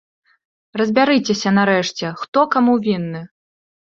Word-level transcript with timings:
Разбярыцеся 0.79 1.49
нарэшце, 1.57 2.09
хто 2.21 2.45
каму 2.55 2.73
вінны! 2.87 3.21